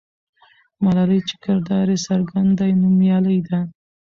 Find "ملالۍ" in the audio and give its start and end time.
0.83-1.19